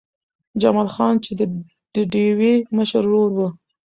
[0.61, 1.31] جمال خان چې
[1.95, 3.39] د ډېوې مشر ورور و